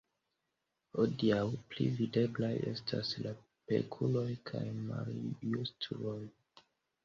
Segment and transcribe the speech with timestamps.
[0.95, 1.41] Hodiaŭ,
[1.73, 3.35] pli videblaj estas la
[3.75, 6.21] pekuloj kaj maljustuloj.